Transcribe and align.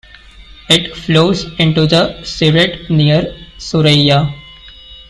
It 0.67 0.95
flows 0.97 1.43
into 1.59 1.85
the 1.85 2.21
Siret 2.23 2.89
near 2.89 3.35
Suraia. 3.59 4.33